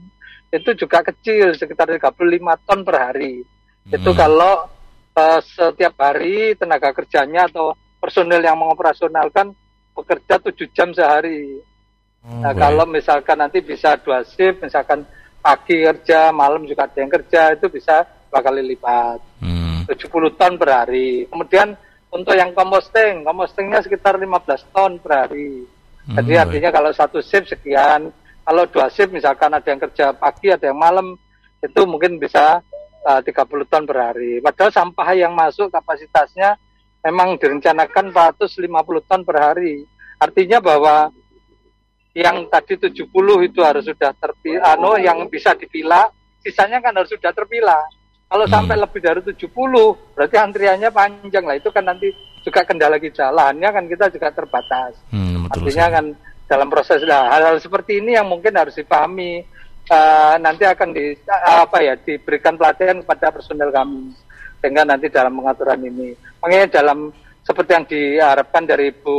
itu 0.52 0.76
juga 0.76 1.00
kecil 1.00 1.56
sekitar 1.56 1.88
35 1.96 2.68
ton 2.68 2.80
per 2.84 2.96
hari. 3.00 3.40
Hmm. 3.88 3.96
Itu 3.96 4.12
kalau 4.12 4.68
uh, 5.16 5.40
setiap 5.40 5.96
hari 5.96 6.60
tenaga 6.60 6.92
kerjanya 6.92 7.48
atau 7.48 7.72
personil 8.04 8.44
yang 8.44 8.60
mengoperasionalkan 8.60 9.56
bekerja 9.96 10.44
7 10.44 10.76
jam 10.76 10.92
sehari. 10.92 11.56
Oh, 12.22 12.44
nah, 12.44 12.54
kalau 12.54 12.86
misalkan 12.86 13.40
nanti 13.40 13.64
bisa 13.64 13.98
dua 13.98 14.22
shift, 14.22 14.62
misalkan 14.62 15.08
pagi 15.42 15.82
kerja, 15.82 16.30
malam 16.30 16.70
juga 16.70 16.86
ada 16.86 16.98
yang 17.02 17.10
kerja, 17.10 17.58
itu 17.58 17.66
bisa 17.72 18.06
dua 18.30 18.44
kali 18.44 18.62
lipat. 18.76 19.20
Hmm. 19.42 19.88
70 19.88 20.38
ton 20.38 20.54
per 20.60 20.70
hari. 20.70 21.26
Kemudian 21.32 21.74
untuk 22.12 22.36
yang 22.36 22.52
composting, 22.52 23.24
compostingnya 23.24 23.80
sekitar 23.80 24.20
15 24.20 24.76
ton 24.76 25.00
per 25.00 25.12
hari. 25.26 25.64
Hmm, 26.06 26.20
Jadi 26.20 26.32
baik. 26.36 26.44
artinya 26.44 26.70
kalau 26.76 26.92
satu 26.92 27.20
shift 27.24 27.48
sekian, 27.56 28.12
kalau 28.44 28.64
dua 28.68 28.92
shift 28.92 29.16
misalkan 29.16 29.54
ada 29.56 29.64
yang 29.64 29.80
kerja 29.80 30.12
pagi, 30.12 30.52
ada 30.52 30.68
yang 30.68 30.80
malam, 30.80 31.16
itu 31.64 31.82
mungkin 31.88 32.20
bisa 32.20 32.60
uh, 33.08 33.22
30 33.24 33.72
ton 33.72 33.84
per 33.88 33.98
hari. 34.12 34.44
Padahal 34.44 34.72
sampah 34.74 35.10
yang 35.16 35.32
masuk 35.32 35.72
kapasitasnya 35.72 36.60
memang 37.06 37.40
direncanakan 37.40 38.12
450 38.12 39.08
ton 39.08 39.22
per 39.24 39.38
hari. 39.40 39.88
Artinya 40.22 40.62
bahwa 40.62 41.10
yang 42.12 42.44
tadi 42.52 42.76
70 42.76 43.08
itu 43.48 43.60
harus 43.64 43.88
sudah 43.88 44.12
terpilah, 44.20 44.76
anu, 44.76 45.00
yang 45.00 45.24
bisa 45.32 45.56
dipilah, 45.56 46.12
sisanya 46.44 46.84
kan 46.84 46.92
harus 46.92 47.10
sudah 47.10 47.32
terpilah. 47.32 47.82
Kalau 48.32 48.48
hmm. 48.48 48.56
sampai 48.56 48.76
lebih 48.80 49.00
dari 49.04 49.22
70, 49.28 50.16
berarti 50.16 50.36
antriannya 50.40 50.90
panjang 50.96 51.44
lah. 51.44 51.60
Itu 51.60 51.68
kan 51.68 51.84
nanti 51.84 52.16
juga 52.48 52.64
kendala 52.64 52.96
kita. 52.96 53.28
Lahannya 53.28 53.70
kan 53.76 53.84
kita 53.92 54.08
juga 54.08 54.32
terbatas. 54.32 54.96
Hmm, 55.12 55.44
betul 55.44 55.68
Artinya 55.68 55.88
kan 56.00 56.06
dalam 56.48 56.68
proses 56.72 57.04
lah 57.04 57.32
hal-hal 57.32 57.60
seperti 57.60 58.00
ini 58.00 58.16
yang 58.16 58.32
mungkin 58.32 58.56
harus 58.56 58.76
dipahami. 58.80 59.44
Uh, 59.92 60.40
nanti 60.40 60.64
akan 60.64 60.96
di 60.96 61.12
uh, 61.28 61.68
apa 61.68 61.84
ya 61.84 61.98
diberikan 62.00 62.56
pelatihan 62.56 63.02
kepada 63.04 63.34
personel 63.34 63.74
kami 63.74 64.14
sehingga 64.62 64.88
nanti 64.88 65.12
dalam 65.12 65.36
pengaturan 65.36 65.84
ini. 65.84 66.16
Makanya 66.40 66.68
dalam 66.80 67.12
seperti 67.42 67.72
yang 67.76 67.86
diharapkan 67.90 68.64
dari 68.64 68.94
Bu 68.94 69.18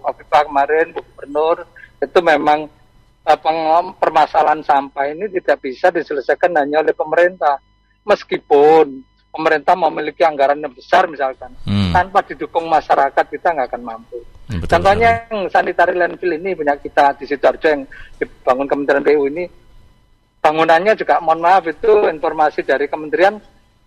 Afifah 0.00 0.46
kemarin, 0.48 0.94
Bu 0.94 1.02
Gubernur, 1.02 1.66
itu 2.00 2.18
memang 2.24 2.70
uh, 3.26 3.38
permasalahan 3.98 4.62
sampah 4.64 5.12
ini 5.12 5.28
tidak 5.36 5.60
bisa 5.60 5.92
diselesaikan 5.92 6.56
hanya 6.56 6.80
oleh 6.80 6.94
pemerintah. 6.94 7.58
Meskipun 8.08 9.04
pemerintah 9.28 9.76
memiliki 9.76 10.24
anggaran 10.24 10.58
yang 10.58 10.72
besar 10.72 11.04
misalkan, 11.06 11.52
hmm. 11.68 11.92
tanpa 11.92 12.24
didukung 12.24 12.64
masyarakat 12.66 13.24
kita 13.28 13.52
nggak 13.52 13.68
akan 13.68 13.82
mampu. 13.84 14.18
Hmm, 14.48 14.64
betul, 14.64 14.80
Contohnya 14.80 15.10
betul. 15.12 15.28
yang 15.28 15.40
sanitary 15.52 15.94
landfill 15.94 16.32
ini 16.32 16.56
punya 16.56 16.74
kita 16.80 17.12
di 17.20 17.24
Sidoarjo 17.28 17.68
yang 17.68 17.82
dibangun 18.16 18.66
Kementerian 18.66 19.04
PU 19.04 19.22
ini, 19.28 19.44
bangunannya 20.40 20.92
juga 20.96 21.20
mohon 21.20 21.44
maaf 21.44 21.68
itu 21.68 22.08
informasi 22.08 22.64
dari 22.64 22.88
Kementerian 22.88 23.36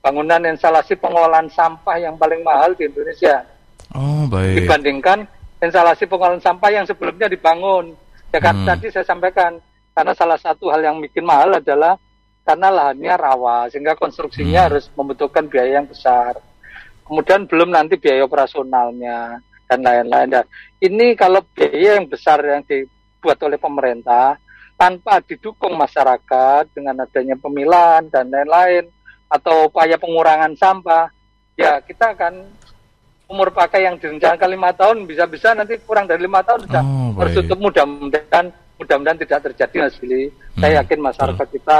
bangunan 0.01 0.42
instalasi 0.50 0.98
pengolahan 0.98 1.50
sampah 1.50 1.98
yang 2.01 2.18
paling 2.18 2.42
mahal 2.42 2.74
di 2.74 2.90
Indonesia. 2.90 3.46
Oh, 3.94 4.25
baik. 4.30 4.66
Dibandingkan 4.66 5.30
instalasi 5.62 6.10
pengolahan 6.10 6.42
sampah 6.42 6.70
yang 6.74 6.86
sebelumnya 6.90 7.30
dibangun. 7.30 7.94
Ya 8.34 8.40
kan 8.42 8.62
hmm. 8.62 8.68
tadi 8.68 8.88
saya 8.90 9.06
sampaikan 9.06 9.62
karena 9.94 10.13
salah 10.18 10.40
satu 10.40 10.74
hal 10.74 10.82
yang 10.82 10.98
bikin 11.04 11.22
mahal 11.22 11.54
adalah 11.54 12.00
karena 12.41 12.67
lahannya 12.74 13.13
rawa 13.15 13.69
sehingga 13.69 13.93
konstruksinya 13.93 14.65
hmm. 14.65 14.67
harus 14.71 14.86
membutuhkan 14.98 15.45
biaya 15.45 15.81
yang 15.81 15.88
besar. 15.88 16.38
Kemudian 17.05 17.45
belum 17.45 17.75
nanti 17.75 18.00
biaya 18.00 18.24
operasionalnya 18.24 19.41
dan 19.67 19.79
lain-lain. 19.83 20.29
Dan 20.31 20.45
ini 20.81 21.13
kalau 21.13 21.43
biaya 21.53 22.00
yang 22.00 22.07
besar 22.07 22.39
yang 22.43 22.63
dibuat 22.65 23.38
oleh 23.45 23.60
pemerintah 23.60 24.39
tanpa 24.75 25.21
didukung 25.21 25.77
masyarakat 25.77 26.74
dengan 26.74 27.05
adanya 27.05 27.38
pemilahan 27.38 28.10
dan 28.10 28.31
lain-lain 28.33 28.89
atau 29.29 29.69
upaya 29.69 29.95
pengurangan 29.95 30.57
sampah, 30.57 31.07
ya 31.53 31.79
kita 31.86 32.17
akan 32.17 32.50
umur 33.31 33.48
pakai 33.55 33.88
yang 33.88 33.95
direncanakan 33.95 34.50
lima 34.51 34.75
tahun 34.75 35.07
bisa-bisa 35.07 35.55
nanti 35.55 35.79
kurang 35.88 36.03
dari 36.03 36.19
lima 36.27 36.43
tahun 36.43 36.67
sudah 36.67 36.83
oh, 36.83 37.15
tertutup 37.24 37.63
mudah-mudahan 37.63 38.51
mudah-mudahan 38.75 39.17
tidak 39.24 39.39
terjadi 39.48 39.88
Mas 39.88 39.95
Billy. 40.01 40.27
Hmm, 40.27 40.60
saya 40.60 40.83
yakin 40.83 41.00
masalah 41.00 41.36
betul. 41.39 41.62
kita 41.62 41.79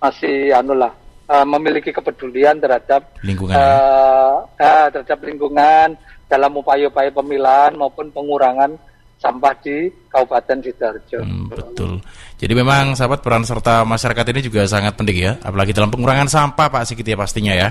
masih 0.00 0.56
anu 0.56 0.72
lah 0.74 0.92
uh, 1.28 1.46
memiliki 1.46 1.94
kepedulian 1.94 2.58
terhadap 2.58 3.14
lingkungan 3.22 3.54
uh, 3.54 4.42
uh, 4.58 4.86
terhadap 4.90 5.20
lingkungan 5.22 5.94
dalam 6.26 6.52
upaya-upaya 6.56 7.12
pemilahan 7.12 7.76
maupun 7.78 8.10
pengurangan 8.10 8.74
sampah 9.20 9.52
di 9.60 9.92
Kabupaten 10.08 10.58
Sidoarjo. 10.64 11.20
Hmm, 11.20 11.52
betul. 11.52 12.00
Jadi 12.40 12.52
memang 12.56 12.96
sahabat 12.96 13.20
peran 13.20 13.44
serta 13.44 13.84
masyarakat 13.84 14.24
ini 14.32 14.40
juga 14.40 14.64
sangat 14.64 14.96
penting 14.96 15.28
ya, 15.28 15.32
apalagi 15.44 15.76
dalam 15.76 15.92
pengurangan 15.92 16.24
sampah 16.24 16.72
Pak 16.72 16.88
Sikit 16.88 17.04
ya 17.04 17.20
pastinya 17.20 17.52
ya. 17.52 17.68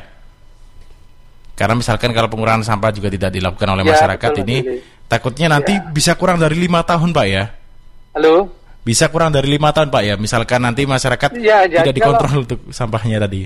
Karena 1.58 1.74
misalkan 1.74 2.14
kalau 2.14 2.30
pengurangan 2.30 2.64
sampah 2.64 2.94
juga 2.94 3.10
tidak 3.10 3.34
dilakukan 3.34 3.68
oleh 3.68 3.84
ya, 3.84 3.90
masyarakat 3.98 4.30
betul, 4.30 4.44
ini, 4.46 4.58
betul. 4.62 4.78
takutnya 5.10 5.48
nanti 5.50 5.74
ya. 5.74 5.90
bisa 5.90 6.12
kurang 6.16 6.38
dari 6.38 6.56
lima 6.56 6.86
tahun 6.86 7.10
Pak 7.12 7.26
ya. 7.26 7.44
Halo. 8.14 8.59
Bisa 8.84 9.12
kurang 9.12 9.30
dari 9.36 9.52
lima 9.52 9.70
tahun 9.76 9.92
Pak 9.92 10.04
ya, 10.04 10.16
misalkan 10.16 10.64
nanti 10.64 10.88
masyarakat 10.88 11.36
ya, 11.38 11.68
ya, 11.68 11.84
tidak 11.84 11.96
dikontrol 12.00 12.32
kalau, 12.32 12.44
untuk 12.48 12.60
sampahnya 12.72 13.20
tadi. 13.22 13.44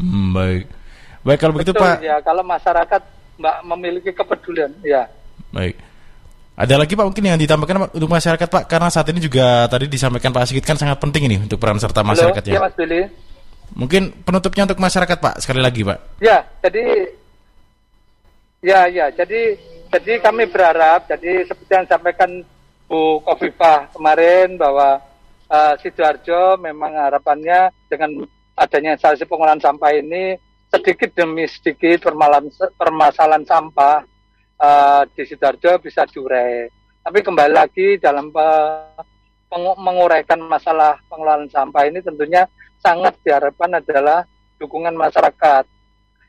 Hmm, 0.00 0.32
baik. 0.34 0.64
Baik 1.22 1.38
kalau 1.38 1.52
betul, 1.54 1.76
begitu 1.76 1.84
Pak. 1.84 1.96
Ya, 2.02 2.16
kalau 2.24 2.42
masyarakat 2.42 3.02
Mbak 3.38 3.56
memiliki 3.70 4.10
kepedulian, 4.10 4.72
ya. 4.82 5.06
Baik. 5.52 5.78
Ada 6.52 6.76
lagi 6.76 6.92
Pak 6.92 7.06
mungkin 7.08 7.24
yang 7.24 7.40
ditambahkan 7.40 7.96
untuk 7.96 8.10
masyarakat 8.12 8.48
Pak 8.48 8.64
karena 8.68 8.88
saat 8.92 9.08
ini 9.08 9.24
juga 9.24 9.64
tadi 9.72 9.88
disampaikan 9.88 10.36
Pak 10.36 10.44
Sigit 10.52 10.64
kan 10.64 10.76
sangat 10.76 11.00
penting 11.00 11.24
ini 11.24 11.36
untuk 11.40 11.56
peran 11.56 11.80
serta 11.80 12.04
masyarakat 12.04 12.44
Halo, 12.44 12.52
ya. 12.52 12.60
Mas 12.60 12.74
Billy. 12.76 13.02
Mungkin 13.72 14.02
penutupnya 14.20 14.68
untuk 14.68 14.76
masyarakat 14.76 15.16
Pak 15.16 15.34
sekali 15.40 15.64
lagi 15.64 15.80
Pak. 15.80 16.20
Ya, 16.20 16.44
jadi 16.60 16.84
ya 18.62 18.80
ya 18.86 19.08
jadi 19.16 19.56
jadi 19.90 20.12
kami 20.22 20.44
berharap 20.46 21.08
jadi 21.08 21.48
seperti 21.48 21.72
yang 21.72 21.84
disampaikan 21.88 22.30
Bu 22.92 23.24
Kofifah 23.24 23.88
kemarin 23.88 24.60
bahwa 24.60 25.00
uh, 25.48 25.74
sidoarjo 25.80 26.60
memang 26.60 26.92
harapannya 26.92 27.72
dengan 27.88 28.28
adanya 28.52 29.00
instalasi 29.00 29.24
pengolahan 29.24 29.64
sampah 29.64 29.96
ini 29.96 30.36
sedikit 30.68 31.08
demi 31.16 31.48
sedikit 31.48 32.12
permasalahan, 32.76 33.48
sampah 33.48 34.04
uh, 34.60 35.08
di 35.08 35.24
Sidoarjo 35.24 35.80
bisa 35.80 36.04
diurai. 36.04 36.68
Tapi 37.00 37.24
kembali 37.24 37.52
lagi 37.56 37.96
dalam 37.96 38.28
uh, 38.28 39.00
menguraikan 39.80 40.44
masalah 40.44 41.00
pengelolaan 41.08 41.48
sampah 41.48 41.88
ini 41.88 42.04
tentunya 42.04 42.44
sangat 42.76 43.16
diharapkan 43.24 43.72
adalah 43.72 44.28
dukungan 44.60 44.92
masyarakat. 45.00 45.64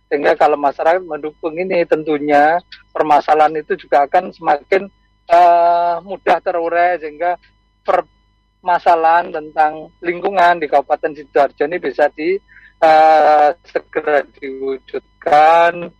Sehingga 0.07 0.39
kalau 0.39 0.55
masyarakat 0.55 1.03
mendukung 1.03 1.59
ini 1.59 1.83
tentunya 1.83 2.55
permasalahan 2.95 3.59
itu 3.59 3.75
juga 3.75 4.07
akan 4.07 4.31
semakin 4.31 4.87
uh, 5.29 6.03
mudah 6.03 6.37
terurai 6.43 6.99
sehingga 6.99 7.39
permasalahan 7.83 9.31
tentang 9.31 9.91
lingkungan 10.03 10.59
di 10.59 10.67
Kabupaten 10.67 11.13
Sidoarjo 11.15 11.63
ini 11.67 11.77
bisa 11.79 12.09
di 12.11 12.35
uh, 12.83 13.49
segera 13.63 14.23
diwujudkan 14.39 15.91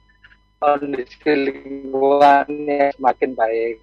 kondisi 0.63 1.31
lingkungannya 1.31 2.95
semakin 2.95 3.31
baik. 3.35 3.77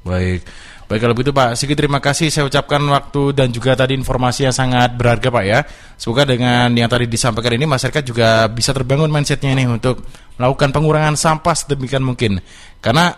Baik, 0.00 0.40
baik 0.88 1.00
kalau 1.04 1.12
begitu 1.12 1.32
Pak 1.36 1.60
Sigi 1.60 1.76
terima 1.76 2.00
kasih 2.00 2.32
saya 2.32 2.48
ucapkan 2.48 2.80
waktu 2.88 3.36
dan 3.36 3.52
juga 3.52 3.76
tadi 3.76 3.92
informasi 3.92 4.48
yang 4.48 4.56
sangat 4.56 4.96
berharga 4.96 5.28
Pak 5.28 5.44
ya. 5.44 5.60
Semoga 6.00 6.24
dengan 6.24 6.72
yang 6.72 6.88
tadi 6.88 7.04
disampaikan 7.04 7.52
ini 7.60 7.68
masyarakat 7.68 8.00
juga 8.00 8.48
bisa 8.48 8.72
terbangun 8.72 9.12
mindsetnya 9.12 9.52
ini 9.52 9.68
untuk 9.68 10.00
melakukan 10.40 10.72
pengurangan 10.72 11.20
sampah 11.20 11.52
sedemikian 11.52 12.00
mungkin. 12.00 12.40
Karena 12.80 13.12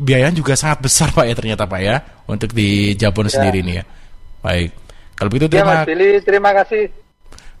biayanya 0.00 0.40
juga 0.40 0.56
sangat 0.56 0.80
besar 0.80 1.12
Pak 1.12 1.24
ya 1.28 1.34
ternyata 1.36 1.68
Pak 1.68 1.80
ya 1.80 1.96
untuk 2.26 2.56
di 2.56 2.96
Jabon 2.96 3.28
ya. 3.28 3.32
sendiri 3.36 3.58
ini 3.60 3.72
ya. 3.76 3.84
Baik, 4.40 4.70
kalau 5.20 5.28
begitu 5.28 5.46
ya, 5.52 5.60
terima, 5.60 5.72
ya, 5.72 5.76
Mas 5.76 5.88
Billy, 5.92 6.10
terima 6.24 6.50
kasih. 6.56 6.84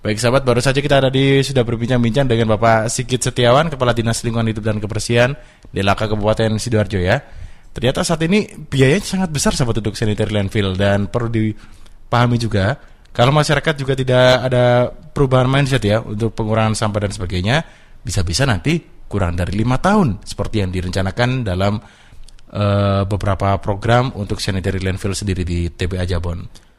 Baik 0.00 0.16
sahabat, 0.16 0.42
baru 0.48 0.64
saja 0.64 0.80
kita 0.80 0.96
tadi 0.96 1.44
sudah 1.44 1.60
berbincang-bincang 1.60 2.24
dengan 2.24 2.56
Bapak 2.56 2.88
Sigit 2.88 3.20
Setiawan, 3.20 3.68
Kepala 3.68 3.92
Dinas 3.92 4.24
Lingkungan 4.24 4.48
Hidup 4.48 4.64
dan 4.64 4.80
Kebersihan 4.80 5.36
di 5.68 5.84
Laka 5.84 6.08
Kabupaten 6.08 6.56
Sidoarjo 6.56 6.96
ya. 6.96 7.20
Ternyata 7.76 8.00
saat 8.00 8.24
ini 8.24 8.48
biayanya 8.48 9.04
sangat 9.04 9.28
besar 9.28 9.52
sahabat 9.52 9.84
untuk 9.84 9.92
sanitary 10.00 10.32
landfill 10.32 10.72
dan 10.72 11.12
perlu 11.12 11.28
dipahami 11.28 12.40
juga 12.40 12.80
kalau 13.10 13.34
masyarakat 13.34 13.74
juga 13.74 13.98
tidak 13.98 14.26
ada 14.46 14.86
perubahan 14.88 15.50
mindset 15.50 15.82
ya 15.82 15.98
untuk 15.98 16.30
pengurangan 16.30 16.78
sampah 16.78 17.10
dan 17.10 17.12
sebagainya, 17.12 17.56
bisa-bisa 18.06 18.46
nanti 18.46 18.78
kurang 19.10 19.34
dari 19.34 19.58
lima 19.58 19.82
tahun 19.82 20.22
seperti 20.22 20.62
yang 20.62 20.70
direncanakan 20.70 21.42
dalam 21.42 21.82
uh, 22.54 23.02
beberapa 23.06 23.56
program 23.62 24.14
untuk 24.14 24.38
sanitary 24.42 24.82
landfill 24.82 25.14
sendiri 25.14 25.42
di 25.42 25.70
TPA 25.70 26.06
Jabon. 26.06 26.69